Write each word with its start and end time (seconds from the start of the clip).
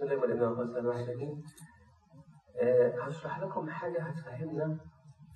بسم 0.00 0.12
الله 0.12 0.78
الواحد 0.78 1.08
امين 1.08 1.42
آه، 2.62 3.00
هشرح 3.02 3.40
لكم 3.40 3.70
حاجة 3.70 4.02
هتفهمنا 4.02 4.78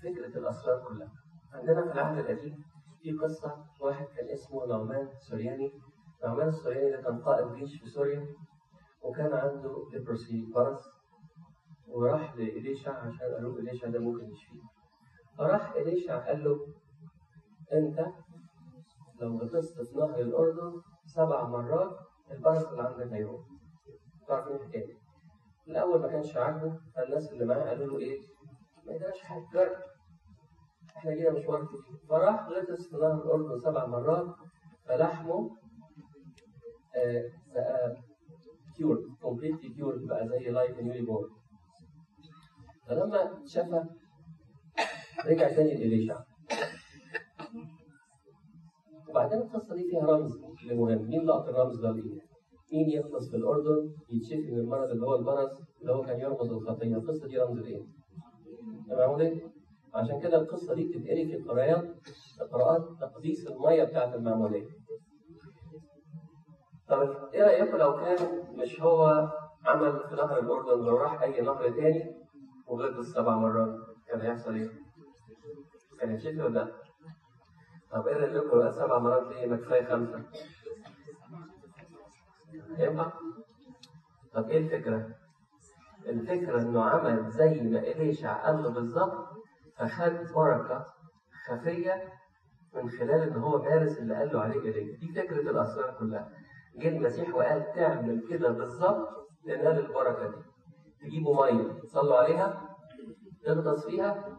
فكرة 0.03 0.39
الأسرار 0.39 0.89
كلها. 0.89 1.09
عندنا 1.53 1.83
في 1.83 1.93
العهد 1.93 2.19
القديم 2.19 2.65
في 3.03 3.13
قصة 3.13 3.65
واحد 3.81 4.07
كان 4.07 4.29
اسمه 4.29 4.67
نعمان 4.67 5.09
سورياني 5.31 5.73
نعمان 6.25 6.49
السورياني 6.49 6.91
ده 6.91 7.03
كان 7.03 7.23
قائد 7.23 7.55
جيش 7.55 7.81
في 7.83 7.89
سوريا 7.89 8.27
وكان 9.03 9.33
عنده 9.33 9.89
ليبروسي 9.93 10.53
برص 10.55 10.83
وراح 11.89 12.37
لإليشع 12.37 12.93
عشان 12.99 13.19
قالوا 13.35 13.53
له 13.53 13.59
إليشع 13.59 13.89
ده 13.89 13.99
ممكن 13.99 14.31
يشفيه. 14.31 14.61
فراح 15.39 15.73
إليشع 15.73 16.27
قال 16.27 16.45
له 16.45 16.67
أنت 17.73 18.07
لو 19.21 19.39
غطست 19.39 19.83
في 19.83 19.99
نهر 19.99 20.21
الأردن 20.21 20.81
سبع 21.07 21.49
مرات 21.49 21.97
البرص 22.31 22.65
اللي 22.67 22.83
عندك 22.83 23.13
تعرفين 24.29 24.57
الحكاية 24.57 24.99
الأول 25.69 26.01
ما 26.01 26.09
كانش 26.09 26.37
عاجبه 26.37 26.79
فالناس 26.97 27.33
اللي 27.33 27.45
معاه 27.45 27.69
قالوا 27.69 27.87
له 27.87 27.99
إيه؟ 27.99 28.21
ما 28.87 28.93
يجراش 28.93 29.21
حاجة 29.23 29.45
جرب. 29.55 29.77
إحنا 30.97 31.15
جينا 31.15 31.31
مشوار 31.31 31.65
كتير. 31.67 32.09
فراح 32.09 32.49
غطس 32.49 32.89
في 32.89 32.97
نهر 32.97 33.15
الأردن 33.15 33.59
سبع 33.61 33.87
مرات 33.87 34.35
فلحمه 34.89 35.51
آه 36.97 37.23
بقى 37.55 37.97
cured 38.77 38.99
completely 39.23 39.75
cured 39.75 39.95
بقى 40.07 40.29
زي 40.29 40.51
like 40.51 40.79
newly 40.79 41.03
born 41.03 41.31
فلما 42.89 43.43
شافها 43.47 43.89
رجع 45.27 45.49
تاني 45.49 45.75
لإليشع 45.75 46.17
وبعدين 49.09 49.39
القصة 49.39 49.75
دي 49.75 49.83
فيها 49.91 50.01
رمز 50.07 50.33
لمهم. 50.67 51.09
مين 51.09 51.23
لقط 51.25 51.49
الرمز 51.49 51.81
ده؟ 51.81 51.91
لإيه؟ 51.91 52.34
مين 52.75 52.91
يخلص 52.91 53.31
في 53.31 53.37
الأردن 53.37 53.91
يتشفي 54.11 54.51
من 54.53 54.59
المرض 54.59 54.91
اللي 54.91 55.07
هو 55.07 55.15
البرص 55.15 55.51
اللي 55.81 55.93
هو 55.93 56.03
كان 56.03 56.21
يرمز 56.21 56.53
الخطية 56.53 56.97
القصة 56.97 57.27
دي 57.29 57.39
رمز 57.39 57.59
لإيه؟ 57.59 57.83
تمام 58.91 59.21
إيه؟ 59.21 59.47
عشان 59.95 60.21
كده 60.21 60.39
القصة 60.41 60.75
دي 60.75 60.85
بتتقري 60.89 61.27
في 61.27 61.37
قراءات 61.49 61.85
قراءات 62.53 62.83
تقديس 63.01 63.47
المية 63.47 63.85
بتاعت 63.85 64.15
المعمودية 64.15 64.67
طب 66.89 67.01
إيه 67.35 67.43
رأيكم 67.43 67.77
لو 67.77 67.97
كان 67.97 68.17
مش 68.59 68.81
هو 68.81 69.29
عمل 69.65 70.01
في 70.09 70.15
نهر 70.15 70.39
الأردن 70.39 70.85
لو 70.85 70.97
راح 70.97 71.23
أي 71.23 71.41
نهر 71.41 71.71
تاني 71.71 72.15
وغطس 72.67 73.07
سبع 73.07 73.37
مرات 73.37 73.79
كان 74.09 74.21
هيحصل 74.21 74.55
إيه؟ 74.55 74.71
كان 76.01 76.15
يتشفي 76.15 76.43
ولا 76.43 76.59
لأ؟ 76.59 76.73
طب 77.93 78.07
إيه 78.09 78.17
رأيكم 78.17 78.59
بقى 78.59 78.73
سبع 78.73 78.99
مرات 78.99 79.27
ليه 79.37 79.47
ما 79.47 79.57
كفاية 79.57 79.85
خمسة؟ 79.85 80.25
طب 84.35 84.49
إيه 84.51 84.59
الفكرة؟ 84.59 85.09
الفكرة 86.07 86.63
إنه 86.63 86.85
عمل 86.85 87.31
زي 87.31 87.61
ما 87.61 87.79
إليشع 87.79 88.47
قال 88.47 88.63
له 88.63 88.71
بالظبط 88.71 89.29
فخد 89.79 90.13
بركة 90.35 90.87
خفية 91.49 92.13
من 92.75 92.91
خلال 92.91 93.23
إن 93.23 93.37
هو 93.37 93.63
مارس 93.63 93.99
اللي 93.99 94.15
قال 94.15 94.33
له 94.33 94.41
عليه 94.41 94.61
إليه 94.61 94.99
دي 94.99 95.13
فكرة 95.13 95.51
الأسرار 95.51 95.95
كلها. 95.99 96.29
جه 96.77 96.89
المسيح 96.89 97.35
وقال 97.35 97.73
تعمل 97.75 98.27
كده 98.31 98.51
بالظبط 98.51 99.09
تنال 99.45 99.79
البركة 99.79 100.31
دي. 100.31 100.37
تجيبوا 101.03 101.47
مية. 101.53 101.81
تصلوا 101.83 102.17
عليها. 102.17 102.77
تغطس 103.45 103.87
فيها. 103.87 104.39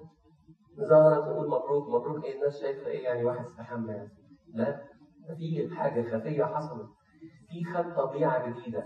ظهرت 0.89 1.23
تقول 1.25 1.47
مبروك. 1.47 1.87
مبروك. 1.89 2.23
إيه 2.25 2.35
الناس 2.35 2.61
شايفة 2.61 2.87
إيه 2.87 3.03
يعني؟ 3.03 3.23
واحد 3.23 3.45
استحمى 3.45 3.93
يعني. 3.93 4.09
لا. 4.53 4.81
في 5.37 5.75
حاجة 5.75 6.17
خفية 6.17 6.43
حصلت. 6.43 6.89
في 7.49 7.63
خد 7.73 7.95
طبيعة 7.95 8.49
جديدة. 8.49 8.83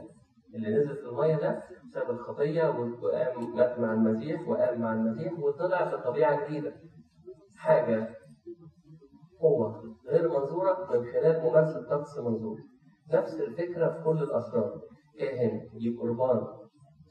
اللي 0.56 0.70
نزل 0.70 0.96
في 0.96 1.06
المية 1.10 1.36
ده 1.36 1.64
بسبب 1.86 2.10
الخطية 2.10 2.64
وقام 2.70 3.56
مات 3.56 3.80
مع 3.80 3.94
المسيح 3.94 4.48
وقام 4.48 4.82
مع 4.82 4.94
المسيح 4.94 5.40
وطلع 5.40 5.90
في 5.90 6.04
طبيعة 6.04 6.46
جديدة. 6.48 6.74
حاجة 7.58 8.16
قوة 9.42 9.96
غير 10.10 10.30
منظورة 10.30 10.88
من 10.94 11.06
خلال 11.12 11.44
ممارسة 11.44 11.90
طقس 11.90 12.18
منظور 12.20 12.58
نفس 13.14 13.34
الفكرة 13.34 13.90
في 13.98 14.04
كل 14.04 14.24
الأسرار. 14.24 14.82
كاهن 15.20 15.62
يجيب 15.74 16.00
قربان. 16.00 16.48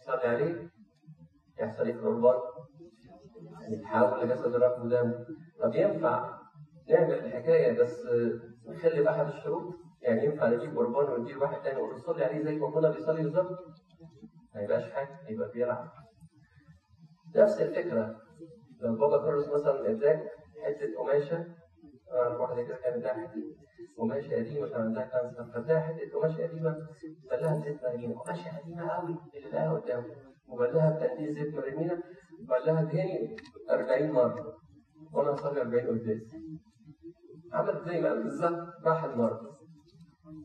يصلي 0.00 0.28
عليه. 0.28 0.70
يحصل 1.60 1.82
إيه 1.82 1.92
في 1.92 1.98
القربان؟ 1.98 2.40
يتحول 3.68 4.20
لجسد 4.24 4.54
الرب 4.54 4.84
ودم 4.84 5.12
طب 5.62 5.74
ينفع 5.74 6.38
نعمل 6.90 7.14
الحكاية 7.14 7.80
بس 7.82 8.06
نخلي 8.68 9.02
بأحد 9.02 9.26
الشروط؟ 9.26 9.74
يعني 10.02 10.24
ينفع 10.24 10.48
نجيب 10.48 10.78
قربان 10.78 11.12
ونديه 11.12 11.36
واحد 11.36 11.62
تاني 11.62 11.80
ونقول 11.80 12.00
صلي 12.00 12.24
عليه 12.24 12.44
زي 12.44 12.56
ما 12.58 12.70
كنا 12.70 12.90
بيصلي 12.90 13.22
بالظبط؟ 13.22 13.58
ما 14.54 14.60
يبقاش 14.60 14.90
حاجة 14.90 15.18
يبقى 15.28 15.50
بيلعب 15.50 15.88
نفس 17.36 17.60
الفكرة. 17.60 18.16
لو 18.80 18.94
بابا 18.96 19.18
كارلوس 19.24 19.48
مثلا 19.48 19.90
اداك 19.90 20.22
حتة 20.64 20.98
قماشة 20.98 21.46
أعرف 22.12 22.40
واحدة 22.40 22.62
كده 22.62 22.76
كانت 22.76 23.06
عندها 23.06 23.12
حتة 23.28 23.42
قماشة 23.98 24.34
قديمة 24.36 24.68
كان 24.68 24.80
عندها 24.80 25.04
كانسر 25.04 25.44
فاداها 25.54 25.80
حتة 25.80 26.18
قماشة 26.18 26.46
قديمة 26.46 26.76
بلها 27.30 27.54
زيت 27.54 27.82
مرمينا 27.84 28.14
قماشة 28.20 28.58
قديمة 28.58 28.88
قوي 28.88 29.16
اللي 29.36 29.48
لقاها 29.50 29.72
قدامه 29.78 30.06
وبلها 30.48 30.90
بتقليل 30.90 31.34
زيت 31.34 31.54
مرمينا 31.54 32.02
وبلها 32.42 32.84
تاني 32.84 33.36
40 33.70 34.10
مرة. 34.12 34.54
وأنا 35.12 35.34
هصلي 35.34 35.60
40 35.60 35.86
قداس 35.86 36.22
عملت 37.52 37.88
زي 37.88 38.00
ما 38.00 38.08
قال 38.08 38.22
بالظبط 38.22 38.68
راح 38.86 39.04
المرة 39.04 39.57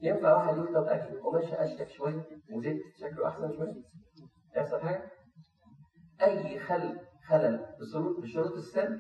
ينفع 0.03 0.34
واحد 0.36 0.58
يقول 0.58 0.74
طب 0.74 0.84
أجيب 0.88 1.19
قماشة 1.24 1.64
اشيك 1.64 1.90
شوية 1.90 2.25
وزيت 2.53 2.78
شكله 3.00 3.28
أحسن 3.28 3.52
شوية 3.58 3.74
يحصل 4.58 4.80
حاجة؟ 4.80 5.12
أي 6.22 6.59
خل 6.59 6.97
خلل 7.28 7.66
بشروط 7.81 8.19
بشروط 8.19 8.52
السن 8.52 9.00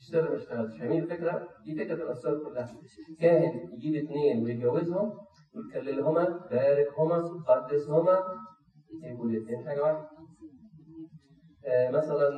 اشتغل 0.00 0.28
ما 0.30 0.36
اشتغلش 0.36 0.78
فاهمين 0.78 1.02
الفكرة؟ 1.02 1.48
دي 1.64 1.74
فكرة 1.84 1.94
الأسرار 1.94 2.38
كلها. 2.44 2.76
كاهن 3.20 3.60
يجيب 3.72 4.04
اثنين 4.04 4.44
ويتجوزهم 4.44 5.12
ويكللهما 5.54 6.24
باركهما 6.50 7.16
قدسهما 7.48 8.18
يبقوا 9.02 9.26
الاثنين 9.26 9.68
حاجة 9.68 9.82
واحدة. 9.82 10.08
آه 11.66 11.90
مثلا 11.90 12.28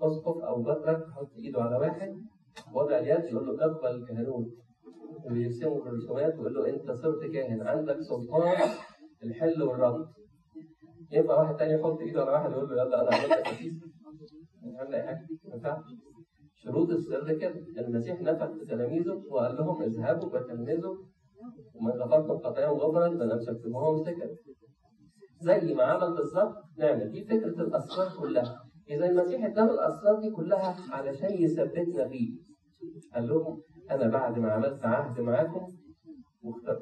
أسقف 0.00 0.36
أو 0.44 0.62
بطرك 0.62 1.06
يحط 1.08 1.30
إيده 1.44 1.62
على 1.62 1.76
واحد 1.76 2.14
وضع 2.74 2.98
اليد 2.98 3.24
يقول 3.24 3.46
له 3.46 3.64
اقبل 3.64 3.86
الكهنوت 4.02 4.46
ويرسمه 5.30 5.82
في 5.82 5.88
الرسومات 5.88 6.34
ويقول 6.38 6.54
له 6.54 6.68
أنت 6.68 6.90
صرت 6.90 7.24
كاهن 7.32 7.60
عندك 7.62 7.96
سلطان 8.00 8.68
الحل 9.24 9.62
والربط 9.62 10.08
ينفع 11.12 11.40
واحد 11.40 11.56
تاني 11.56 11.72
يحط 11.72 11.98
إيده 12.00 12.20
على 12.22 12.30
واحد 12.30 12.50
يقول 12.50 12.68
له 12.68 12.82
يلا 12.82 13.00
أنا 13.02 13.16
عملت 13.16 13.44
تاسيس 13.46 13.74
مش 14.62 14.74
عامل 14.78 14.94
أي 14.94 15.02
حاجة 15.02 15.26
ما 15.44 15.54
ينفعش. 15.54 15.84
شروط 16.64 16.90
السر 16.90 17.32
كده 17.32 17.54
المسيح 17.78 18.20
نفخ 18.20 18.50
في 18.58 18.64
تلاميذه 18.64 19.22
وقال 19.30 19.56
لهم 19.56 19.82
اذهبوا 19.82 20.28
فتلمذوا 20.30 20.94
ومن 21.74 21.92
غفرتم 21.92 22.38
خطاياهم 22.38 22.76
غفرت 22.78 23.12
من 23.12 23.30
امسكتموهم 23.30 24.04
سكت. 24.04 24.30
زي 25.40 25.74
ما 25.74 25.82
عمل 25.82 26.14
بالظبط 26.14 26.54
نعمل. 26.78 27.10
دي 27.10 27.24
فكرة 27.24 27.62
الأسرار 27.62 28.08
كلها. 28.20 28.64
إذا 28.90 29.06
المسيح 29.06 29.44
ادانا 29.44 29.70
الأسرار 29.72 30.20
دي 30.20 30.30
كلها 30.30 30.76
علشان 30.90 31.32
يثبتنا 31.42 32.08
فيه 32.08 32.38
قال 33.14 33.28
لهم 33.28 33.62
أنا 33.90 34.08
بعد 34.08 34.38
ما 34.38 34.50
عملت 34.52 34.84
عهد 34.84 35.20
معاكم 35.20 35.66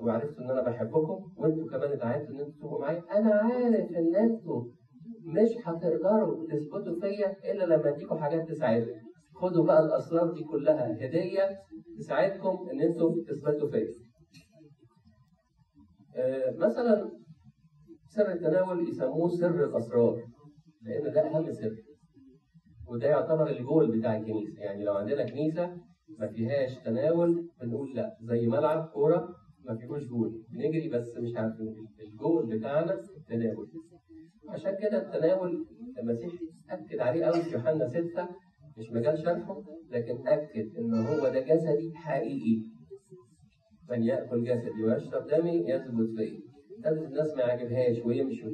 وعرفت 0.00 0.38
إن 0.38 0.50
أنا 0.50 0.62
بحبكم 0.62 1.18
وأنتوا 1.36 1.66
كمان 1.70 1.92
اتعهدتوا 1.92 2.34
إن 2.34 2.40
أنتوا 2.40 2.52
تبقوا 2.60 2.80
معايا 2.80 3.02
أنا 3.18 3.34
عارف 3.34 3.90
إن 3.90 4.16
أنتوا 4.16 4.64
مش 5.24 5.48
هتقدروا 5.64 6.46
تثبتوا 6.46 7.00
فيا 7.00 7.52
إلا 7.52 7.64
لما 7.64 7.88
اديكم 7.94 8.18
حاجات 8.18 8.48
تساعدكم 8.48 8.90
خدوا 9.34 9.66
بقى 9.66 9.80
الأسرار 9.80 10.32
دي 10.32 10.44
كلها 10.44 10.92
هدية 11.06 11.58
تساعدكم 11.98 12.68
إن 12.72 12.80
أنتوا 12.80 13.14
تثبتوا 13.28 13.70
فيا. 13.70 13.86
آه 16.16 16.50
مثلا 16.56 17.10
سر 18.08 18.32
التناول 18.32 18.88
يسموه 18.88 19.28
سر 19.40 19.64
الأسرار 19.64 20.16
لأن 20.82 21.12
ده 21.14 21.20
أهم 21.26 21.52
سر 21.52 21.76
وده 22.88 23.08
يعتبر 23.08 23.50
الجول 23.50 23.98
بتاع 23.98 24.16
الكنيسة. 24.16 24.58
يعني 24.60 24.84
لو 24.84 24.94
عندنا 24.94 25.24
كنيسة 25.30 25.76
ما 26.18 26.26
فيهاش 26.28 26.74
تناول 26.84 27.48
بنقول 27.60 27.94
لا 27.94 28.16
زي 28.22 28.46
ملعب 28.46 28.88
كورة 28.94 29.28
ما 29.64 29.76
فيهوش 29.76 30.02
جول 30.04 30.42
بنجري 30.50 30.88
بس 30.88 31.16
مش 31.16 31.36
عارفين 31.36 31.74
الجول 32.00 32.46
بتاعنا 32.58 33.00
التناول. 33.16 33.68
عشان 34.48 34.76
كده 34.82 35.02
التناول 35.02 35.66
المسيح 35.98 36.32
أكد 36.70 36.98
عليه 37.00 37.24
قوي 37.24 37.42
في 37.42 37.52
يوحنا 37.52 37.88
6 37.88 38.28
مش 38.78 38.90
مجال 38.90 39.18
شرحه 39.18 39.62
لكن 39.90 40.28
أكد 40.28 40.76
إن 40.78 40.94
هو 40.94 41.28
ده 41.28 41.40
جسدي 41.40 41.92
حقيقي. 41.94 42.62
من 43.90 44.02
يأكل 44.02 44.44
جسدي 44.44 44.82
ويشرب 44.84 45.26
دمي 45.26 45.64
يثبت 45.70 46.08
فيا 46.16 46.40
ابتدت 46.78 47.06
الناس 47.06 47.34
ما 47.36 47.42
يعجبهاش 47.42 48.04
ويمشوا. 48.04 48.50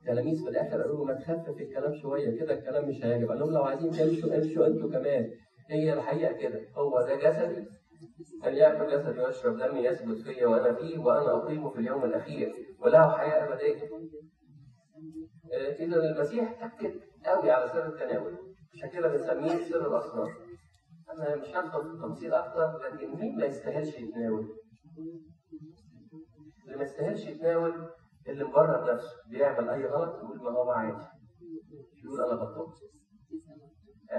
التلاميذ 0.00 0.42
في 0.44 0.48
الآخر 0.48 0.82
قالوا 0.82 0.96
له 0.98 1.04
ما 1.04 1.14
تخفف 1.14 1.60
الكلام 1.60 1.94
شوية 1.94 2.38
كده 2.38 2.58
الكلام 2.58 2.88
مش 2.88 3.04
هيعجب. 3.04 3.28
قال 3.28 3.38
لهم 3.38 3.50
لو 3.50 3.62
عايزين 3.62 3.90
تمشوا 3.90 4.36
امشوا 4.36 4.66
أنتوا 4.66 4.90
كمان. 4.90 5.30
هي 5.70 5.92
الحقيقة 5.92 6.32
كده 6.32 6.60
هو 6.76 7.00
ده 7.00 7.14
جسدي 7.16 7.68
أن 8.46 8.54
يأكل 8.54 8.90
جسدي 8.90 9.20
ويشرب 9.20 9.56
دمي 9.56 9.80
يثبت 9.84 10.18
فيا 10.18 10.46
وأنا 10.46 10.74
فيه 10.74 10.98
وأنا 10.98 11.36
أقيمه 11.36 11.70
في 11.70 11.78
اليوم 11.78 12.04
الأخير 12.04 12.52
وله 12.80 13.10
حياة 13.16 13.44
أبدية. 13.52 13.82
آه، 15.52 15.72
إذا 15.72 15.96
المسيح 15.96 16.52
تأكد 16.52 17.00
قوي 17.26 17.50
على 17.50 17.68
سر 17.68 17.86
التناول 17.86 18.38
عشان 18.74 18.88
كده 18.90 19.08
بنسميه 19.08 19.64
سر 19.64 19.86
الأسرار. 19.90 20.32
أنا 21.12 21.36
مش 21.36 21.48
هدخل 21.48 21.82
في 21.82 21.88
التفصيل 21.94 22.34
أكتر 22.34 22.78
لكن 22.78 23.16
مين 23.20 23.36
ما 23.38 23.44
يستاهلش 23.46 23.98
يتناول؟ 23.98 24.56
اللي 26.66 26.76
ما 26.76 26.82
يستاهلش 26.82 27.26
يتناول 27.26 27.88
اللي 28.28 28.44
مبرر 28.44 28.94
نفسه 28.94 29.16
بيعمل 29.30 29.68
أي 29.68 29.86
غلط 29.86 30.16
يقول 30.16 30.42
ما 30.42 30.50
هو 30.50 30.70
عادي. 30.70 31.04
يقول 32.04 32.20
أنا 32.20 32.34
غلطان. 32.34 32.66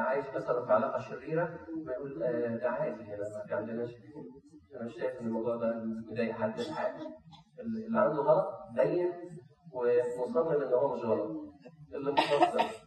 عايش 0.02 0.26
مثلا 0.36 0.66
في 0.66 0.72
علاقة 0.74 1.00
شريرة 1.00 1.60
ويقول 1.88 2.24
آه، 2.24 2.56
ده 2.58 2.70
عادي 2.70 3.04
هنا 3.04 3.24
ما 3.50 3.56
عندناش 3.56 3.90
أنا 4.76 4.86
مش 4.86 4.94
شايف 4.96 5.22
إن 5.22 5.28
الموضوع 5.28 5.56
ده 5.56 5.84
مضايق 6.12 6.34
حد 6.34 6.62
في 6.62 6.70
اللي 7.60 8.00
عنده 8.00 8.22
غلط 8.22 8.48
بين 8.76 9.12
ومصمم 9.74 10.62
إن 10.62 10.74
هو 10.74 10.94
مش 10.96 11.02
غلط. 11.04 11.54
اللي 11.96 12.12
مقصر 12.12 12.86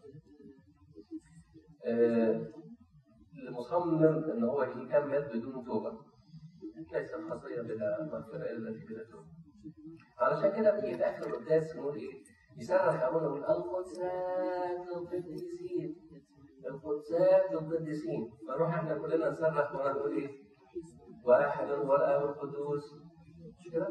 آه، 1.86 2.46
اللي 3.38 3.50
مصمم 3.50 4.04
إن 4.04 4.44
هو 4.44 4.62
يكمل 4.62 5.22
بدون 5.34 5.64
توبة. 5.64 5.92
ليس 6.92 7.14
الخطيه 7.14 7.60
بلا 7.60 8.02
مغفرة 8.04 8.36
إلا 8.50 8.70
بلا 8.70 9.04
توبة. 9.10 9.28
علشان 10.18 10.60
كده 10.60 10.80
بيجي 10.80 10.96
في 10.96 11.04
آخر 11.04 11.26
القداس 11.26 11.76
نقول 11.76 11.94
إيه؟ 11.96 12.22
يصرخ 12.58 13.02
ابونا 13.02 13.24
يقول 13.26 13.44
القدسات 13.44 14.86
القديسين 14.96 15.96
القدسات 16.66 17.52
القديسين 17.52 18.30
فنروح 18.48 18.74
إحنا 18.74 18.98
كلنا 18.98 19.30
نصرخ 19.30 19.74
ونقول 19.74 20.12
إيه؟ 20.16 20.28
واحد 21.24 21.70
هو 21.70 21.96
الاب 21.96 22.24
القدوس 22.24 22.84
مش 23.58 23.72
كده؟ 23.72 23.88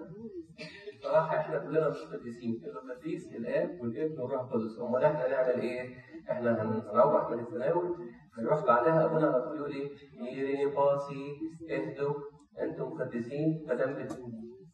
فراح 1.04 1.34
إحنا 1.34 1.60
كلنا 1.60 1.90
مش 1.90 1.98
قديسين 2.14 2.62
القديس 2.66 3.28
الآب 3.36 3.82
والابن 3.82 4.20
والروح 4.22 4.42
القدس 4.42 4.80
أمال 4.82 5.04
إحنا 5.04 5.28
نعمل 5.30 5.62
إيه؟ 5.62 5.96
إحنا 6.32 6.62
هنروح 6.62 7.30
من 7.30 7.40
التناول 7.40 7.96
فيروح 8.36 8.66
بعدها 8.66 9.06
أبونا 9.06 9.28
يقول 9.56 9.72
إيه؟ 9.72 9.90
ايريني 10.30 10.66
باسي 10.66 11.26
اهدوا 11.72 12.14
أنتم 12.62 12.86
قديسين 13.00 13.66
ما 13.68 13.74
دام 13.74 14.08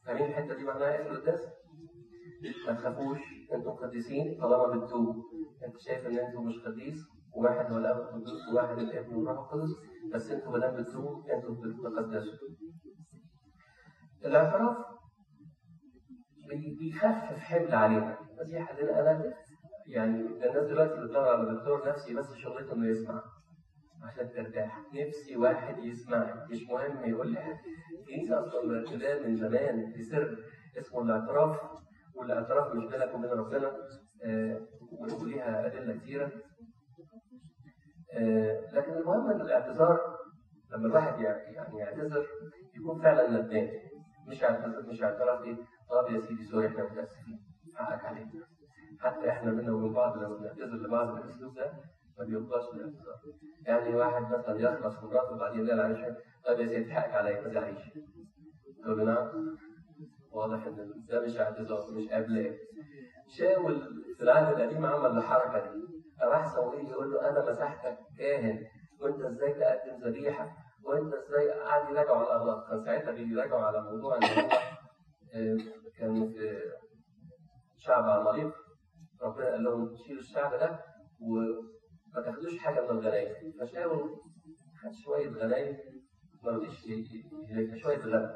فاهمين 0.06 0.26
الحتة 0.30 0.56
دي 0.56 0.64
معناها 0.64 0.98
إيه 0.98 1.12
القداس؟ 1.12 1.40
ما 2.68 2.74
تخافوش 2.74 3.20
أنتم 3.54 3.72
قديسين 3.72 4.38
طالما 4.42 4.68
بتتوبوا 4.86 5.14
أنت 5.68 5.78
شايف 5.80 6.06
إن 6.08 6.20
أنتم 6.20 6.46
مش 6.48 6.60
قديس 6.66 6.98
وواحد 7.36 7.72
هو 7.72 7.78
الاب 7.78 7.98
القدوس 7.98 8.42
وواحد 8.54 8.78
الابن 8.80 9.28
القدس 9.30 9.70
بس 10.14 10.32
أنتوا 10.32 10.52
ما 10.52 10.60
دام 10.60 10.76
بتتوبوا 10.76 11.24
أنتوا 11.36 11.56
بتتقدسوا 11.56 12.48
الاعتراف 14.26 14.78
بي- 16.50 16.76
بيخفف 16.80 17.38
حمل 17.38 17.76
علينا 17.76 18.18
المسيح 18.32 18.72
قال 18.72 18.86
لنا 18.86 19.00
أنا 19.02 19.34
يعني 19.88 20.24
ده 20.40 20.50
الناس 20.50 20.66
دلوقتي 20.68 21.02
بتدور 21.02 21.28
على 21.28 21.56
دكتور 21.56 21.88
نفسي 21.90 22.14
بس 22.14 22.34
شغلته 22.34 22.74
إنه 22.74 22.88
يسمع. 22.88 23.24
عشان 24.04 24.30
ترتاح. 24.30 24.80
نفسي 24.94 25.36
واحد 25.38 25.78
يسمعني 25.84 26.48
مش 26.52 26.64
مهم 26.70 27.10
يقول 27.10 27.32
لي 27.32 27.40
الكنيسه 28.00 28.40
أصلا 28.40 28.66
مرتباه 28.66 29.28
من 29.28 29.36
زمان 29.36 29.92
في 29.94 30.04
سر 30.04 30.38
اسمه 30.80 31.02
الاعتراف. 31.02 31.60
والاعتراف 32.16 32.76
مش 32.76 32.86
بينك 32.86 33.14
وبين 33.16 33.30
ربنا. 33.30 33.72
آه، 34.26 34.62
وليها 35.22 35.66
أدلة 35.66 35.94
كثيرة. 35.98 36.32
لكن 38.74 38.94
المهم 38.94 39.32
إن 39.32 39.42
الاعتذار 39.42 40.00
لما 40.72 40.88
الواحد 40.88 41.22
يع- 41.22 41.38
يعني 41.52 41.78
يعتذر 41.80 42.26
يكون 42.76 43.02
فعلا 43.02 43.30
ندمان 43.30 43.70
مش 44.28 44.44
اعتذار 44.44 44.84
مش 44.88 45.04
اعتراف 45.04 45.44
إيه 45.44 45.56
طب 45.90 46.16
يا 46.16 46.22
سيدي 46.22 46.44
سوري 46.44 46.68
إحنا 46.68 46.84
متأسفين 46.84 47.40
حقك 47.76 48.06
علينا 48.06 48.32
حتى 49.00 49.30
إحنا 49.30 49.52
بينا 49.52 49.72
وبين 49.74 49.94
بعض 49.94 50.18
لما 50.18 50.38
بنعتذر 50.38 50.88
لبعض 50.88 51.16
بالاسلوب 51.16 51.56
ده 51.56 51.72
ما 52.20 52.26
بيرضاش 52.26 52.64
بالاعتذار 52.74 53.16
يعني 53.68 53.96
واحد 53.96 54.22
مثلا 54.22 54.60
يخلص 54.60 55.04
مراته 55.04 55.36
وبعدين 55.36 55.66
يقول 55.68 55.78
معلش 55.78 56.00
طب 56.46 56.60
يا 56.60 56.68
سيدي 56.68 56.94
حقك 56.94 57.14
عليا 57.14 57.42
ما 57.42 57.48
تزعليش. 57.50 57.84
تقول 58.84 58.98
له 58.98 59.04
نعم. 59.04 59.58
واضح 60.32 60.66
إن 60.68 60.92
ده 61.10 61.22
مش 61.26 61.38
اعتذار 61.40 61.92
مش 61.92 62.12
ابلاغ 62.12 62.52
شاول 63.38 63.82
في 64.18 64.24
العهد 64.24 64.60
القديم 64.60 64.86
عمل 64.86 65.18
الحركة 65.18 65.74
دي. 65.74 65.80
راح 66.22 66.56
صموئيل 66.56 66.90
يقول 66.90 67.12
له 67.12 67.30
أنا 67.30 67.52
مسحتك 67.52 67.98
كاهن 68.18 68.60
وأنت 69.02 69.22
إزاي 69.22 69.54
تقدم 69.54 70.04
ذبيحة؟ 70.10 70.58
وأنت 70.84 71.14
إزاي 71.14 71.50
قعد 71.52 71.90
يراجعوا 71.90 72.18
على 72.18 72.28
الاغلاط 72.28 72.70
كان 72.70 72.86
ساعتها 72.86 73.12
بيراجعوا 73.12 73.62
على 73.62 73.82
موضوع 73.82 74.18
إن 74.18 74.24
هو 74.24 74.50
آه، 75.36 75.58
كان 75.98 76.30
في 76.30 76.60
شعب 77.78 78.04
عماليق 78.04 78.54
ربنا 79.22 79.52
قال 79.52 79.64
لهم 79.64 79.96
شيلوا 79.96 80.20
الشعب 80.22 80.54
ده 80.54 80.80
وما 81.22 82.22
تاخدوش 82.26 82.58
حاجة 82.58 82.82
من 82.82 82.90
الغنايم 82.90 83.30
فشاول 83.62 84.10
خد 84.84 84.92
شوية 85.04 85.30
غنايم 85.30 85.78
ما 86.44 86.52
رضيش 86.52 86.82
شوية 87.82 87.98
غنم 87.98 88.30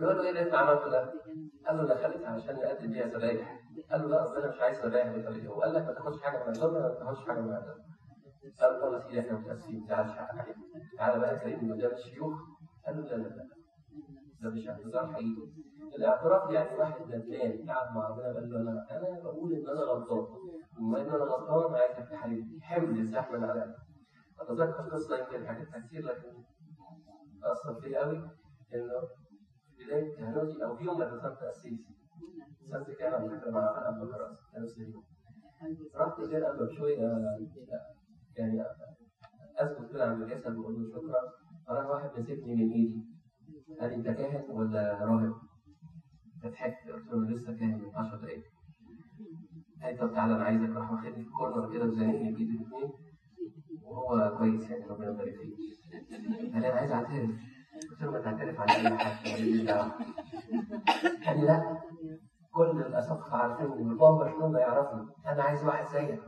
قالوا 0.00 0.12
له 0.12 0.22
إيه 0.22 0.28
اللي 0.30 0.42
أنت 0.42 0.54
عملته 0.54 0.90
ده؟ 0.90 1.12
قال 1.66 1.76
له 1.76 1.94
خليتها 1.94 2.28
عشان 2.28 2.54
نقدم 2.56 2.92
بيها 2.92 3.06
ذبايح. 3.06 3.60
قال 3.90 4.00
له 4.02 4.08
لا 4.08 4.24
ربنا 4.24 4.48
مش 4.48 4.60
عايز 4.60 4.86
ذبايح 4.86 5.08
بالطريقة 5.12 5.50
وقال 5.52 5.74
لك 5.74 5.82
ما 5.86 5.92
تاخدش 5.92 6.22
حاجة 6.22 6.44
من 6.44 6.48
الظلم 6.48 6.74
ما 6.74 6.88
تاخدش 6.94 7.26
حاجة 7.28 7.40
من 7.40 7.48
العدل 7.48 7.82
قال 8.60 8.80
طب 8.80 8.92
يا 8.92 8.98
سيدي 8.98 9.20
إحنا 9.20 9.38
متاسفين 9.38 9.80
ما 9.80 9.86
تزعلش 9.86 10.10
حقك 10.12 10.38
علينا 10.38 10.54
تعالى 10.98 11.20
بقى 11.20 11.38
كريم 11.38 11.72
قدام 11.72 11.90
الشيوخ. 11.92 12.34
قال 12.86 12.96
له 12.96 13.02
لا 13.02 13.16
لا 13.16 13.28
لا. 13.28 13.48
ده 14.42 14.50
مش 14.50 14.68
اعتذار 14.68 15.12
حقيقي. 15.12 15.52
الاعتراف 15.98 16.50
يعني 16.50 16.78
واحد 16.78 17.00
ندمان 17.02 17.66
قاعد 17.70 17.94
مع 17.96 18.08
ربنا 18.08 18.24
قال 18.34 18.50
له 18.50 18.60
أنا 18.60 18.86
أنا 18.90 19.20
بقول 19.22 19.52
إن 19.52 19.68
أنا 19.68 19.80
غلطان. 19.80 20.26
وما 20.80 21.00
إن 21.00 21.06
أنا 21.08 21.24
غلطان 21.24 21.74
عايزك 21.74 22.10
تحلل 22.10 22.58
حمل 22.62 22.98
الزحمة 22.98 23.46
عليا. 23.46 23.74
أتذكر 24.40 24.82
قصة 24.90 25.16
يمكن 25.18 25.46
حكيتها 25.46 25.86
كتير 25.86 26.04
لكن 26.04 26.28
أثر 27.44 27.80
فيا 27.80 28.00
قوي 28.04 28.16
إنه 28.74 29.02
بداية 29.78 30.16
كهنوتي 30.16 30.64
أو 30.64 30.76
في 30.76 30.84
يوم 30.84 31.02
لما 31.02 31.28
كنت 31.28 31.40
تاسيسي 31.40 31.97
على 33.00 33.50
مع 33.50 33.88
ابو 33.88 34.12
خلاص 34.12 34.36
كان 34.52 34.66
سليم 34.66 35.02
رحت 35.96 36.20
غير 36.20 36.44
قبل 36.44 36.66
بشويه 36.66 36.98
يعني 38.36 38.62
اثبت 39.58 39.92
كده 39.92 40.10
عند 40.10 40.22
الجسد 40.22 40.56
واقول 40.56 40.82
له 40.82 40.90
شكرا 40.90 41.20
فراح 41.66 41.86
واحد 41.86 42.10
مسكني 42.20 42.54
من 42.54 42.72
ايدي 42.72 43.04
قال 43.80 43.90
لي 43.90 43.96
انت 43.96 44.06
كاهن 44.06 44.50
ولا 44.50 45.04
راهب؟ 45.04 45.34
فضحكت 46.42 46.90
قلت 46.90 47.06
له 47.06 47.18
أنا 47.18 47.34
لسه 47.34 47.52
كاهن 47.58 47.78
من 47.78 47.94
10 47.94 48.16
دقايق 48.16 48.42
قال 49.82 49.94
لي 49.94 50.00
طب 50.00 50.14
تعالى 50.14 50.34
أنا 50.34 50.44
عايزك 50.44 50.68
راح 50.76 50.90
واخدني 50.92 51.24
في 51.24 51.30
كورنر 51.30 51.72
كده 51.72 51.84
وزنقني 51.84 52.32
بايدي 52.32 52.42
الاثنين 52.42 52.90
وهو 53.82 54.36
كويس 54.38 54.70
يعني 54.70 54.86
ربنا 54.86 55.10
يبارك 55.10 55.34
فيه 55.36 55.54
قال 56.52 56.62
لي 56.62 56.68
أنا 56.68 56.78
عايز 56.80 56.92
أعترف 56.92 57.30
قلت 57.90 58.02
له 58.02 58.10
ما 58.10 58.20
تعترف 58.20 58.60
عن 58.60 58.68
أي 58.68 58.96
حاجة 58.96 59.34
قال 61.26 61.40
لي 61.40 61.46
لا 61.46 61.87
عارفين 63.58 63.88
والبابا 63.88 64.30
شنو 64.30 64.58
يعرفني 64.58 65.06
أنا 65.26 65.42
عايز 65.42 65.64
واحد 65.64 65.86
زيك. 65.86 66.20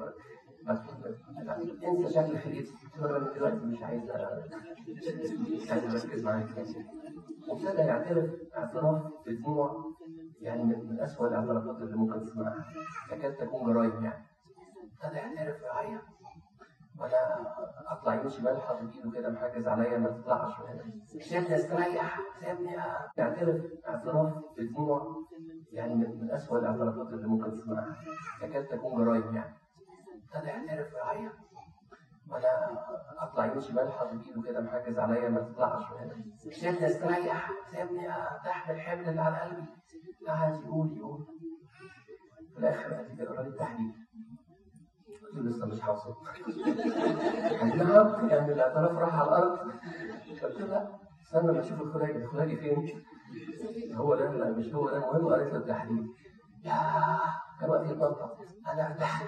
انسى 1.85 2.15
شكل 2.15 2.39
خليتي 2.39 2.73
دلوقتي 3.35 3.57
مش 3.67 3.83
عايز 3.83 4.03
مش 5.63 5.71
عايز 5.71 5.85
أركز 6.05 6.25
معاك. 6.25 6.47
وابتدى 7.49 7.83
يعترف 7.83 8.31
اعتراف 8.57 9.03
بدموع 9.27 9.85
يعني 10.41 10.63
من, 10.65 11.01
اسوء 11.01 11.29
الاعترافات 11.29 11.77
اللي 11.83 11.97
ممكن 11.97 12.25
تسمعها. 12.27 12.65
تكاد 13.11 13.35
تكون 13.37 13.73
جرايم 13.73 14.05
يعني. 14.05 14.25
ابتدى 15.03 15.19
يعترف 15.19 15.63
ويعيط 15.63 16.01
وأنا 17.00 17.54
أطلع 17.87 18.14
يمين 18.14 18.28
شمال 18.30 18.62
حاطط 18.62 18.83
كده 19.14 19.30
محجز 19.30 19.69
عليا 19.69 19.99
ما 19.99 20.09
تطلعش. 20.11 20.61
من 20.61 20.66
هنا 20.66 21.04
سيبني 21.23 21.57
استريح 21.57 22.21
سيبني 22.40 22.73
يعترف 23.16 23.64
اعتراف 23.88 24.33
بدموع 24.59 25.16
يعني 25.73 25.95
من, 25.95 26.30
اسوء 26.30 26.59
الاعترافات 26.59 27.09
اللي 27.12 27.26
ممكن 27.26 27.61
تسمعها. 27.61 27.97
تكاد 28.40 28.66
تكون 28.66 29.04
جرايم 29.04 29.37
يعني. 29.37 29.54
ابتدى 30.35 30.49
يعترف 30.49 30.95
ويعيط 30.95 31.33
وأنا 32.30 32.78
أطلع 33.19 33.47
يمين 33.47 33.61
شمال 33.61 33.92
حاطط 33.92 34.12
ايده 34.12 34.42
كده 34.42 34.61
محجز 34.61 34.99
عليا 34.99 35.28
ما 35.28 35.40
تطلعش. 35.40 35.83
من 35.92 35.99
هنا 35.99 36.14
سيبني 36.37 36.87
استريح 36.87 37.50
سيبني 37.71 38.09
ارتاح 38.16 38.69
من 38.69 38.75
الحمل 38.75 39.09
اللي 39.09 39.21
على 39.21 39.37
قلبي. 39.37 39.66
قعد 40.28 40.61
يقول 40.64 40.97
يقول 40.97 41.26
في 42.52 42.59
الآخر 42.59 42.95
قال 42.95 43.16
لي 43.16 43.25
لي 43.42 43.49
التحليل 43.49 43.95
لسه 45.50 45.66
مش 45.66 45.80
حاصل. 45.80 46.14
قال 47.61 47.78
نعم 47.78 48.28
يعني 48.28 48.52
الاعتراف 48.52 48.99
راح 48.99 49.14
على 49.14 49.28
الأرض. 49.28 49.59
قلت 50.42 50.61
له 50.61 50.66
لا 50.66 50.88
استنى 51.23 51.52
ما 51.52 51.61
أشوف 51.61 51.80
الخلاجي 51.83 52.16
الخلاجي 52.19 52.57
فين؟ 52.57 53.02
هو 53.95 54.14
ده 54.16 54.30
لا 54.33 54.50
مش 54.50 54.75
هو 54.75 54.90
ده 54.90 54.97
المهم 54.97 55.33
قريت 55.33 55.52
له 55.52 55.59
التحليل. 55.59 56.07
يا 56.64 56.75
كان 57.61 57.71
وقت 57.71 57.87
يتنطط. 57.87 58.37
أنا 58.73 58.87
ارتحت 58.87 59.26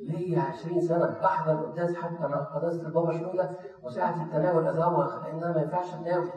ليا 0.00 0.40
20 0.40 0.80
سنة 0.80 1.06
بحضر 1.22 1.52
القداس 1.52 1.96
حتى 1.96 2.22
مع 2.28 2.36
قداسه 2.36 2.86
البابا 2.86 3.18
شنودة 3.18 3.50
وساعه 3.82 4.24
التناول 4.24 4.66
ازوغ 4.66 5.22
لأن 5.26 5.42
أنا 5.44 5.54
ما 5.54 5.60
ينفعش 5.62 5.94
اتناول 5.94 6.30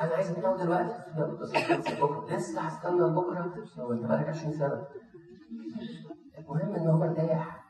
أنا 0.00 0.14
عايز 0.14 0.30
اتناول 0.30 0.58
دلوقتي. 0.58 0.94
لا 1.16 1.26
بتصحى 1.26 1.76
بكرة. 2.02 2.26
لسه 2.36 2.60
هستنى 2.60 3.00
لبكرة؟ 3.00 3.54
هو 3.78 3.92
انت 3.92 4.06
بقالك 4.06 4.28
20 4.28 4.52
سنة 4.52 4.86
المهم 6.38 6.74
ان 6.74 6.86
هو 6.88 7.02
ارتاح 7.04 7.64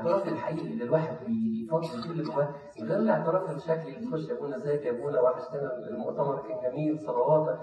الاعتراف 0.00 0.28
الحقيقي 0.28 0.66
اللي 0.72 0.84
الواحد 0.84 1.16
بيفضل 1.26 2.10
اللي 2.10 2.22
جواه 2.22 2.54
غير 2.82 2.98
الاعتراف 2.98 3.50
الشكلي 3.50 4.02
يخش 4.04 4.28
يا 4.28 4.34
ابونا 4.38 4.56
ازيك 4.56 4.82
يا 4.82 4.90
ابونا 4.90 5.20
وحشتنا 5.20 5.70
المؤتمر 5.90 6.42
كان 6.48 6.70
جميل 6.72 6.98
صلواتك 7.00 7.60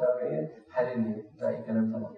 حللني 0.72 1.24
ده 1.40 1.50
أي 1.50 1.64
كلام 1.64 1.94
طبعا. 1.98 2.14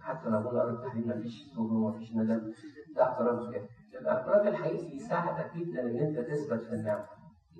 حتى 0.00 0.28
لو 0.28 0.38
ابونا 0.38 0.60
قرب 0.62 0.74
التحليل 0.74 1.08
مفيش 1.08 1.52
توبه 1.54 1.74
ومفيش 1.74 2.12
ندم 2.16 2.52
ده 2.96 3.02
اعتراف 3.02 3.48
بجد. 3.48 3.66
الاعتراف 4.00 4.46
الحقيقي 4.46 4.96
يساعدك 4.96 5.50
جدا 5.56 5.82
إن 5.82 5.96
أنت 5.98 6.18
تثبت 6.18 6.60
في 6.62 6.72
النعمة. 6.74 7.04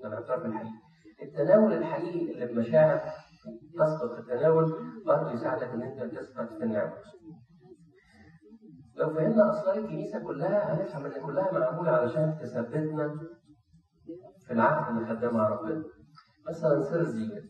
ده 0.03 0.09
الاعتراف 0.09 0.47
الحقيقي. 0.47 0.73
التناول 1.23 1.73
الحقيقي 1.73 2.33
اللي 2.33 2.47
بمشاعر 2.55 3.01
تصدق 3.79 4.19
التناول 4.19 4.75
برضه 5.07 5.33
يساعدك 5.33 5.69
إن 5.69 5.83
أنت 5.83 6.03
تثبت 6.15 6.53
في 6.53 6.65
النعمة. 6.65 6.93
لو 9.03 9.11
فهمنا 9.15 9.51
اسرار 9.51 9.75
الكنيسة 9.79 10.19
كلها 10.27 10.75
هنفهم 10.75 11.05
إن 11.07 11.27
كلها 11.27 11.53
معمولة 11.53 11.91
علشان 11.91 12.37
تثبتنا 12.41 13.21
في 14.47 14.53
العهد 14.53 14.97
اللي 14.97 15.07
خدناه 15.09 15.49
ربنا. 15.49 15.85
مثلا 16.49 16.83
سر 16.83 17.01
الزيجة. 17.01 17.43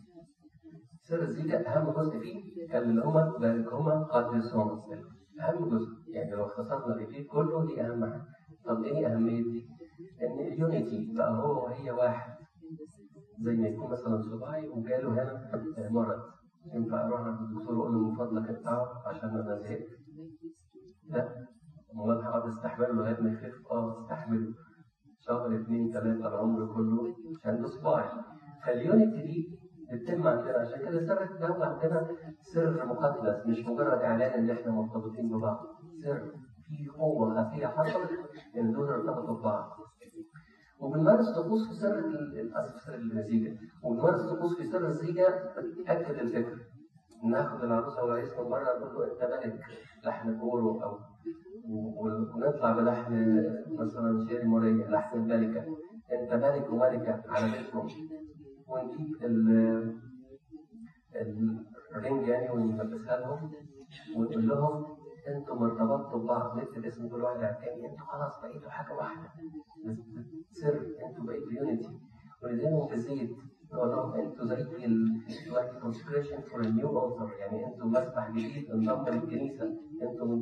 سر 1.02 1.22
الزيجة 1.22 1.56
أهم 1.56 1.90
جزء 1.90 2.18
فيه 2.18 2.66
كان 2.72 2.82
اللي 2.90 3.04
هما 3.04 3.38
باركهما 3.40 4.02
قدسهما. 4.04 4.80
أهم 5.40 5.68
جزء 5.68 5.88
يعني 6.14 6.30
لو 6.30 6.46
اختصرنا 6.46 6.94
ال 6.94 7.01
rite 7.01 7.26
كله 7.32 7.66
دي 7.66 7.80
أهم 7.80 8.04
حاجة. 8.04 8.22
طب 8.66 8.82
إيه 8.84 9.06
أهمية 9.14 9.42
دي؟ 9.42 9.66
إن 10.22 10.52
ال 10.52 10.62
unity 10.62 11.12
بقى 11.16 11.32
هو 11.38 11.64
وهي 11.64 11.90
واحد. 11.90 12.32
زي 13.40 13.52
ما 13.56 13.68
يكون 13.68 13.90
مثلا 13.90 14.22
صباعي 14.22 14.68
وجاله 14.68 15.08
هنا 15.08 15.50
مرض. 15.90 16.20
ينفع 16.74 17.06
أروح 17.06 17.20
عند 17.20 17.40
الدكتور 17.40 17.74
وأقول 17.74 17.92
له 17.94 17.98
من 18.08 18.16
فضلك 18.16 18.50
اقطعه 18.50 19.02
عشان 19.06 19.28
أنا 19.28 19.58
زهقت. 19.58 19.86
لا. 21.12 21.28
امال 21.94 22.24
هقعد 22.24 22.46
استحمله 22.48 22.88
لغاية 22.92 23.20
ما 23.20 23.30
يخف. 23.32 23.54
آه 23.70 24.02
استحمله 24.02 24.54
شهر 25.20 25.56
اثنين 25.60 25.92
ثلاثة 25.92 26.28
العمر 26.28 26.66
كله 26.74 27.14
عشان 27.40 27.62
ده 27.62 27.68
صباعي 27.68 28.08
فال 28.66 28.80
unity 28.80 29.14
دي 29.14 29.58
بتتم 29.92 30.28
عندنا. 30.28 30.58
عشان 30.58 30.78
كده 30.78 31.06
سر 31.06 31.22
التناول 31.22 31.62
عندنا 31.62 32.08
سر 32.54 32.86
مقدس 32.86 33.46
مش 33.46 33.58
مجرد 33.66 33.98
إعلان 34.00 34.30
إن 34.40 34.50
إحنا 34.50 34.72
مرتبطين 34.72 35.28
ببعض. 35.28 35.58
سر. 36.04 36.32
في 36.68 36.88
قوة 36.98 37.44
خفية 37.44 37.66
حصلت 37.66 38.10
إن 38.56 38.72
دول 38.72 38.88
ارتبطوا 38.88 39.36
ببعض. 39.40 39.70
وبنمارس 40.80 41.26
طقوس 41.36 41.68
في 41.68 41.74
سر 41.74 41.98
الاسف 41.98 42.80
سر 42.86 43.00
وبنمارس 43.84 44.22
طقوس 44.32 44.56
في 44.56 44.64
سر 44.64 44.86
الزيجه 44.86 45.28
بتاكد 45.82 46.18
الفكرة 46.18 46.58
ناخد 47.30 47.62
العروسه 47.64 48.02
والعريس 48.02 48.38
من 48.38 48.48
بره 48.48 48.78
نقول 48.78 48.94
له 48.94 49.12
انت 49.12 49.44
ملك 49.44 49.60
لحن 50.04 50.38
إبؤورو 50.38 50.98
ونطلع 52.34 52.72
بلحن 52.72 53.12
مثلا 53.78 54.26
شيري 54.28 54.44
ماريا 54.44 54.86
لحن 54.88 55.16
الملكه 55.18 55.64
انت 56.12 56.32
ملك 56.32 56.70
وملكة 56.70 57.22
على 57.28 57.52
بيتهم 57.52 57.88
ونجيب 58.68 59.22
ال 59.22 60.02
ال 61.94 62.01
ring 62.01 62.28
يعني 62.28 62.50
ونلبسها 62.50 63.16
لهم 63.20 63.50
ونقول 64.16 64.48
لهم 64.48 64.84
أنتم 65.28 65.62
ارتبطتوا 65.62 66.18
ببعض 66.18 66.56
نكتب 66.58 66.84
اسم 66.84 67.08
كل 67.08 67.22
واحد 67.22 67.36
على 67.36 67.50
الثاني 67.56 67.86
أنتوا 67.90 68.06
خلاص 68.06 68.40
بقيتوا 68.42 68.70
حاجة 68.70 68.94
واحدة. 68.96 69.28
سر 70.52 70.74
أنتوا 71.08 71.24
بقيتوا 71.24 71.52
unity 71.52 71.88
وندهنهم 72.42 72.88
في 72.88 72.94
الزيت 72.94 73.30
نقول 73.72 73.88
لهم 73.90 74.14
أنتوا 74.14 74.44
زي 74.44 74.62
دلوقتي 75.46 75.80
consecration 75.80 76.40
for 76.40 76.60
new 76.66 76.98
altar 77.00 77.30
يعني 77.38 77.66
أنتوا 77.66 77.86
مذبح 77.86 78.30
جديد 78.30 78.70
انضم 78.70 79.08
للكنيسه 79.08 79.64
أنتوا 80.02 80.38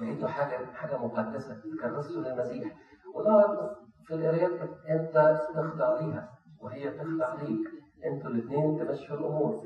بقيتوا 0.00 0.28
حاجة 0.28 0.64
حاجة 0.66 0.96
مقدسه 0.98 1.56
تكرسوا 1.78 2.22
للمسيح 2.22 2.76
ونقعد 3.14 3.70
في 4.06 4.14
القرايات 4.14 4.50
انت 4.90 5.40
تخضع 5.54 6.00
ليها 6.00 6.28
وهي 6.60 6.90
تخضع 6.90 7.34
ليك 7.42 7.68
أنتوا 8.06 8.30
الاثنين 8.30 8.78
تمشوا 8.78 9.16
الأمور 9.16 9.64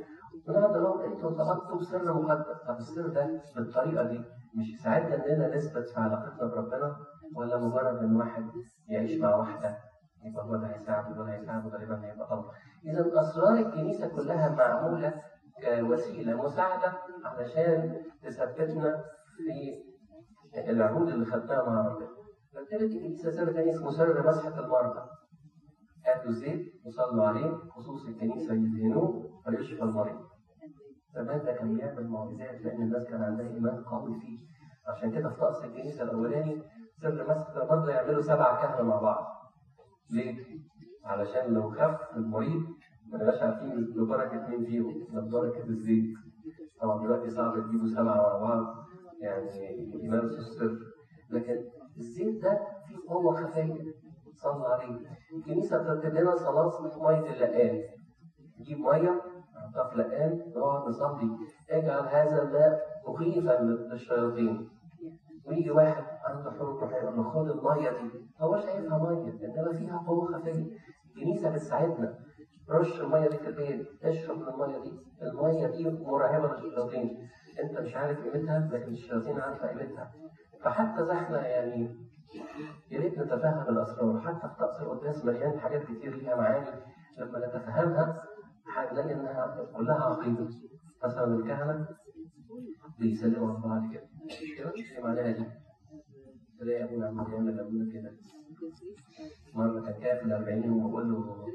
ونقعد 0.48 0.76
لهم 0.76 1.00
أنتوا 1.00 1.28
ارتبطتوا 1.30 1.78
بسر 1.78 2.12
مقدس 2.14 2.62
طب 2.68 2.76
السر 2.76 3.08
ده 3.08 3.40
بالطريقة 3.56 4.02
دي 4.02 4.20
مش 4.54 4.68
يساعدنا 4.74 5.26
اننا 5.26 5.56
نثبت 5.56 5.88
في 5.88 6.00
علاقتنا 6.00 6.48
بربنا 6.48 6.96
ولا 7.36 7.58
مجرد 7.58 7.96
ان 7.98 8.16
واحد 8.16 8.44
يعيش 8.88 9.20
مع 9.20 9.36
واحدة 9.36 9.76
يبقى 10.24 10.44
هو 10.44 10.56
ده 10.56 10.66
هيساعده 10.66 11.20
وده 11.20 11.32
هيساعده 11.32 11.68
غالبا 11.68 12.04
هيبقى 12.04 12.34
الله. 12.34 12.50
اذا 12.84 13.20
اسرار 13.20 13.54
الكنيسه 13.54 14.08
كلها 14.08 14.48
معموله 14.48 15.22
كوسيله 15.80 16.42
مساعده 16.42 16.92
علشان 17.24 17.96
تثبتنا 18.22 19.04
في 19.38 20.70
العهود 20.70 21.08
اللي 21.08 21.26
خدناها 21.26 21.62
مع 21.70 21.86
ربنا. 21.88 22.08
فابتدت 22.54 22.82
الكنيسه 22.94 23.30
سر 23.30 23.52
تاني 23.52 23.70
اسمه 23.70 23.90
سر 23.90 24.26
مسحه 24.28 24.60
المرضى. 24.64 25.00
هاتوا 26.06 26.30
زيت 26.32 26.72
وصلوا 26.86 27.24
عليه 27.24 27.50
خصوص 27.70 28.06
الكنيسه 28.06 28.54
يدهنوه 28.54 29.30
فيشفى 29.44 29.82
المريض. 29.82 30.20
زمان 31.14 31.44
ده 31.44 31.52
كان 31.52 31.74
بيعمل 31.76 32.08
معجزات 32.08 32.60
لأن 32.60 32.82
الناس 32.82 33.08
كان 33.08 33.22
عندها 33.22 33.46
ايمان 33.46 33.84
قوي 33.84 34.20
فيه. 34.20 34.38
عشان 34.88 35.10
كده 35.12 35.28
في 35.30 35.40
طقس 35.40 35.64
الكنيسه 35.64 36.02
الاولاني 36.04 36.62
سر 37.02 37.26
مسحه 37.30 37.62
المرضى 37.62 37.92
يعملوا 37.92 38.22
سبع 38.22 38.62
كهنه 38.62 38.82
مع 38.88 38.96
بعض. 39.00 39.41
ليه؟ 40.12 40.37
علشان 41.04 41.54
لو 41.54 41.71
خف 41.71 42.16
المريض 42.16 42.62
ما 43.12 43.19
نبقاش 43.19 43.42
عارفين 43.42 43.85
ببركة 43.97 44.49
مين 44.49 44.64
فيهم. 44.64 45.07
ببركة 45.12 45.64
الزيت. 45.64 46.04
طبعا 46.81 47.02
دلوقتي 47.02 47.31
صعب 47.31 47.54
تجيبوا 47.54 47.87
سبعة 47.87 48.04
مع 48.16 48.38
بعض 48.38 48.66
يعني 49.21 49.47
يمارسوا 50.04 50.38
السر. 50.38 50.78
لكن 51.31 51.57
الزيت 51.99 52.42
ده 52.42 52.61
فيه 52.88 52.97
قوة 53.09 53.37
خفية. 53.47 53.75
صلى 54.42 54.66
عليه 54.66 54.99
الكنيسة 55.37 55.83
بترتب 55.83 56.14
لنا 56.14 56.37
صلاة 56.37 56.73
مية 57.02 57.33
اللقان. 57.33 57.81
نجيب 58.61 58.78
مية 58.78 59.21
نحطها 59.57 59.90
في 59.90 59.99
لقان 59.99 60.52
نقعد 60.57 60.88
نصلي 60.88 61.28
اجعل 61.71 62.02
هذا 62.09 62.42
الماء 62.42 62.81
مخيفا 63.09 63.62
للشياطين. 63.62 64.69
ويجي 65.46 65.70
واحد 65.70 66.04
عنده 66.25 66.50
حروب 66.50 66.78
روحيه 66.78 66.96
يقول 66.96 67.25
خد 67.25 67.49
الميه 67.50 67.90
دي 67.90 68.11
هو 68.40 68.56
شايفها 68.56 68.99
ميه 68.99 69.32
إنما 69.44 69.72
فيها 69.78 70.04
قوة 70.06 70.26
خفية. 70.38 70.76
الكنيسة 71.16 71.50
بتساعدنا. 71.50 72.18
رش 72.70 73.00
المية 73.00 73.28
دي 73.28 73.37
في 73.37 73.49
البيت 73.49 73.88
اشرب 74.04 74.38
من 74.38 74.49
المية 74.49 74.78
دي. 74.78 74.92
المية 75.22 75.66
دي 75.66 75.90
مرعبة 76.04 76.49
للشياطين 76.56 77.28
أنت 77.62 77.80
مش 77.80 77.94
عارف 77.96 78.18
قيمتها 78.20 78.68
لكن 78.72 78.92
الشياطين 78.92 79.40
عارفة 79.40 79.68
قيمتها. 79.68 80.12
فحتى 80.64 81.12
إحنا 81.12 81.46
يعني 81.49 81.96
يا 82.90 83.00
ريت 83.00 83.18
نتفهم 83.18 83.68
الأسرار. 83.68 84.20
حتى 84.20 84.49
في 84.49 84.54
طقس 84.61 84.82
القداس 84.82 85.25
مليان 85.25 85.61
حاجات 85.61 85.82
كتير 85.82 86.16
ليها 86.16 86.37
معاني. 86.37 86.66
لما 87.18 87.46
نتفهمها 87.46 88.22
هنلاقي 88.76 89.12
إنها 89.14 89.66
كلها 89.76 90.02
عقيدة. 90.04 90.49
مثلا 91.04 91.25
الكهنة 91.25 91.87
بيسلموا 92.99 93.58
بعض 93.58 93.92
كده. 93.92 94.12
إيه 94.30 95.02
معناها 95.04 95.30
دي؟ 95.32 95.44
تلاقي 96.60 96.84
ابونا 96.84 97.06
عمال 97.06 97.32
يعمل 97.32 97.60
ابونا 97.60 97.92
كده 97.92 98.12
مرة 99.54 99.80
كان 99.80 100.00
كده 100.02 100.18
في 100.18 100.24
الأربعين 100.24 100.70
وبقول 100.70 101.10
له 101.10 101.46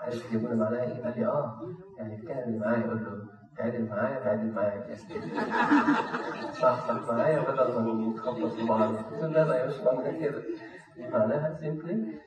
عارف 0.00 0.34
ابونا 0.34 0.54
معناها 0.54 0.82
إيه؟ 0.82 1.02
قال 1.04 1.20
لي 1.20 1.26
آه 1.26 1.60
يعني 1.98 2.14
الكاهن 2.14 2.48
اللي 2.48 2.58
معايا 2.58 2.78
يقول 2.86 3.04
له 3.04 3.28
تعادل 3.56 3.88
معايا 3.88 4.18
تعادل 4.20 4.52
معايا 4.52 4.94
صح 6.62 6.88
صح 6.88 7.12
معايا 7.12 7.40
بدل 7.40 7.80
ما 7.80 8.10
نتخبط 8.10 8.52
في 8.52 8.66
بعض 8.66 8.94
قلت 8.96 9.12
له 9.22 9.26
لا 9.28 9.44
لا 9.44 9.54
يا 9.56 9.66
مش 9.66 9.74
معناها 9.80 10.20
كده 10.20 10.42
معناها 10.98 11.54
سيمبلي 11.60 12.18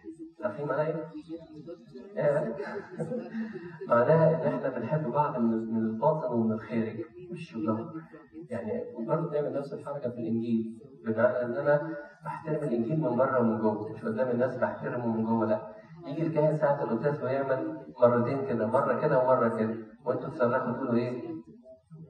عارفين 0.44 0.66
معناها؟ 0.66 1.12
إيه؟ 2.18 2.56
معناها 3.88 4.42
إن 4.48 4.54
إحنا 4.54 4.70
بنحب 4.70 5.12
بعض 5.12 5.40
من 5.40 5.78
الباطن 5.78 6.34
ومن 6.34 6.52
الخارج 6.52 7.00
يعني 8.50 8.84
برضه 9.08 9.30
بنعمل 9.30 9.54
نفس 9.54 9.74
الحركة 9.74 10.10
في 10.10 10.18
الإنجيل 10.18 10.80
بمعنى 11.06 11.42
إن 11.46 11.54
أنا 11.56 11.98
بحترم 12.26 12.64
الإنجيل 12.64 13.00
من 13.00 13.16
بره 13.16 13.40
ومن 13.40 13.62
جوه. 13.62 13.92
مش 13.92 14.06
قدام 14.06 14.30
الناس 14.30 14.58
بحترمه 14.58 15.08
من 15.08 15.26
جوه 15.26 15.46
لأ. 15.46 15.62
يجي 16.08 16.28
الكاهن 16.28 16.56
ساعة 16.56 16.84
القداس 16.84 17.24
ويعمل 17.24 17.78
مرتين 18.02 18.46
كده 18.48 18.68
مرة 18.68 19.02
كده 19.02 19.20
ومرة 19.20 19.58
كده. 19.58 19.76
وأنتوا 20.06 20.30
تصرخوا 20.30 20.72
تقولوا 20.72 20.94
إيه؟ 20.94 21.22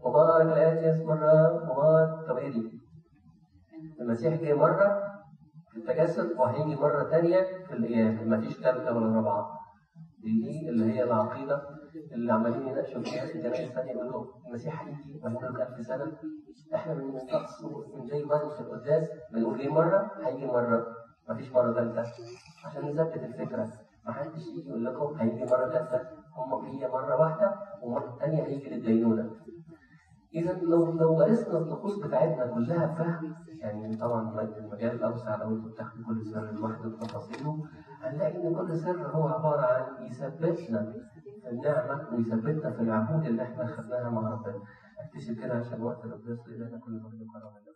مبارك 0.05 0.45
الآتي 0.45 0.89
اسم 0.89 1.11
الرب 1.11 1.63
مبارك. 1.63 2.27
طب 2.27 2.37
إيه 2.37 2.51
دي؟ 2.51 2.71
المسيح 4.01 4.41
جه 4.41 4.53
مرة 4.53 5.01
في 5.71 5.77
التجسد 5.77 6.31
وهيجي 6.37 6.75
مرة 6.75 7.03
ثانية 7.03 7.41
في 7.67 7.73
القيامه 7.73 8.23
مفيش 8.37 8.53
ثالثه 8.53 8.95
ولا 8.97 9.15
رابعه 9.15 9.47
دي 10.23 10.69
اللي 10.69 10.85
هي 10.93 11.03
العقيدة. 11.03 11.61
اللي 12.11 12.33
عمالين 12.33 12.67
يناقشوا 12.67 13.01
في 13.01 13.35
الجنائز 13.35 13.67
الثانية 13.69 13.91
يقولوا 13.91 14.25
المسيح 14.47 14.83
هيجي 14.83 15.19
وهيملك 15.23 15.61
1000 15.61 15.87
سنة. 15.87 16.11
إحنا 16.75 16.93
الطقس 16.93 17.63
من 17.95 18.07
زي 18.07 18.23
برضه 18.23 18.49
في 18.49 18.61
القداس 18.61 19.09
بنقول 19.33 19.57
ليه 19.57 19.69
مرة؟ 19.69 20.11
هيجي 20.25 20.45
مرة. 20.45 20.87
مفيش 21.29 21.51
مرة 21.51 21.73
ثالثه 21.73 22.05
عشان 22.65 22.85
نثبت 22.85 23.23
الفكرة. 23.23 23.69
ما 24.05 24.11
حدش 24.13 24.47
يجي 24.47 24.69
يقول 24.69 24.85
لكم 24.85 25.15
هيجي 25.15 25.45
مرة 25.45 25.69
ثالثه 25.69 26.01
هم 26.35 26.65
هي 26.65 26.87
مرة 26.87 27.19
واحدة 27.21 27.55
ومرة 27.83 28.17
تانية 28.19 28.43
هيجي 28.43 28.69
للدينونة 28.69 29.31
إذا 30.35 30.53
لو 30.53 30.91
لو 30.91 31.15
مارسنا 31.15 31.57
الطقوس 31.57 31.99
بتاعتنا 31.99 32.47
كلها 32.47 32.87
فهم 32.87 33.35
يعني 33.59 33.97
طبعا 33.97 34.21
المجال 34.57 34.95
الأوسع 34.95 35.35
لو 35.35 35.55
أنتوا 35.55 35.69
بتاخدوا 35.71 36.05
كل 36.05 36.25
سر 36.25 36.51
لوحده 36.51 36.89
بتفاصيله 36.89 37.63
هنلاقي 38.01 38.47
إن 38.47 38.55
كل 38.55 38.77
سر 38.77 39.07
هو 39.07 39.27
عبارة 39.27 39.61
عن 39.61 40.05
يثبتنا 40.05 40.93
في 41.43 41.49
النعمة 41.49 42.13
ويثبتنا 42.13 42.71
في 42.71 42.81
العهود 42.81 43.25
اللي 43.25 43.43
إحنا 43.43 43.65
خدناها 43.65 44.09
مع 44.09 44.29
ربنا. 44.29 44.61
أكتشف 44.99 45.39
كده 45.43 45.53
عشان 45.53 45.81
وقت 45.81 46.05
ربنا 46.05 46.33
يصلي 46.33 46.57
لنا 46.57 46.77
كل 46.79 46.91
مرة 47.33 47.70